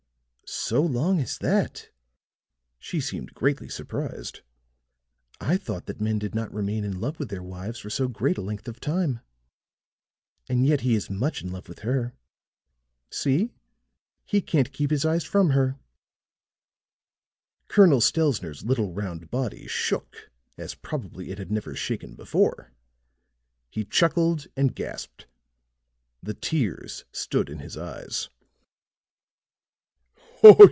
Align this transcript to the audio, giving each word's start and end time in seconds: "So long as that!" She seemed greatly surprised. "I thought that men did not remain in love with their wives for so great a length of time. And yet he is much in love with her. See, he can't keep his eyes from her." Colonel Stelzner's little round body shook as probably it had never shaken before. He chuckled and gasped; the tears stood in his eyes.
"So 0.53 0.81
long 0.81 1.19
as 1.21 1.37
that!" 1.37 1.89
She 2.77 2.99
seemed 2.99 3.33
greatly 3.33 3.69
surprised. 3.69 4.41
"I 5.39 5.55
thought 5.55 5.85
that 5.85 6.01
men 6.01 6.19
did 6.19 6.35
not 6.35 6.53
remain 6.53 6.83
in 6.83 6.99
love 6.99 7.19
with 7.19 7.29
their 7.29 7.41
wives 7.43 7.79
for 7.79 7.89
so 7.89 8.09
great 8.09 8.37
a 8.37 8.41
length 8.41 8.67
of 8.67 8.81
time. 8.81 9.21
And 10.49 10.65
yet 10.65 10.81
he 10.81 10.93
is 10.93 11.09
much 11.09 11.41
in 11.41 11.53
love 11.53 11.69
with 11.69 11.79
her. 11.79 12.15
See, 13.09 13.53
he 14.25 14.41
can't 14.41 14.73
keep 14.73 14.91
his 14.91 15.05
eyes 15.05 15.23
from 15.23 15.51
her." 15.51 15.77
Colonel 17.69 18.01
Stelzner's 18.01 18.63
little 18.63 18.91
round 18.91 19.29
body 19.31 19.67
shook 19.67 20.29
as 20.57 20.75
probably 20.75 21.31
it 21.31 21.37
had 21.37 21.51
never 21.51 21.75
shaken 21.75 22.13
before. 22.13 22.73
He 23.69 23.85
chuckled 23.85 24.47
and 24.57 24.75
gasped; 24.75 25.27
the 26.21 26.33
tears 26.33 27.05
stood 27.13 27.49
in 27.49 27.59
his 27.59 27.77
eyes. 27.77 28.27